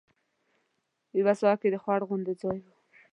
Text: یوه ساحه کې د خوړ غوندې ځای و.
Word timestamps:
یوه 1.19 1.33
ساحه 1.39 1.55
کې 1.61 1.69
د 1.71 1.75
خوړ 1.83 2.01
غوندې 2.07 2.33
ځای 2.41 2.57
و. 2.61 2.65